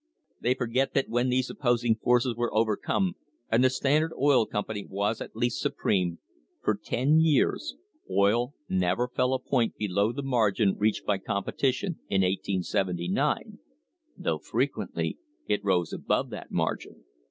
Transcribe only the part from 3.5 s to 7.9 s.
and the Standard Oil Company was at last supreme, for ten years